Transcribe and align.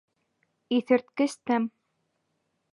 Иҫерткес 0.77 1.37
тәм. 1.51 1.71